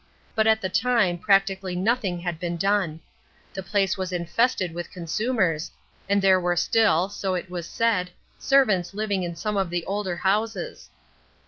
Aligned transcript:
But 0.33 0.47
at 0.47 0.61
the 0.61 0.67
time 0.69 1.19
practically 1.19 1.75
nothing 1.75 2.17
had 2.21 2.39
been 2.39 2.57
done. 2.57 3.01
The 3.53 3.61
place 3.61 3.99
was 3.99 4.11
infested 4.11 4.73
with 4.73 4.89
consumers, 4.89 5.69
and 6.09 6.23
there 6.23 6.39
were 6.39 6.55
still, 6.55 7.07
so 7.07 7.35
it 7.35 7.51
was 7.51 7.69
said, 7.69 8.09
servants 8.39 8.95
living 8.95 9.21
in 9.21 9.35
some 9.35 9.57
of 9.57 9.69
the 9.69 9.85
older 9.85 10.15
houses. 10.15 10.89